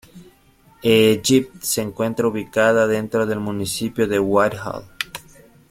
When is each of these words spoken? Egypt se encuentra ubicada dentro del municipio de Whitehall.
Egypt 0.81 1.61
se 1.61 1.79
encuentra 1.79 2.25
ubicada 2.25 2.87
dentro 2.87 3.27
del 3.27 3.39
municipio 3.39 4.07
de 4.07 4.19
Whitehall. 4.19 4.85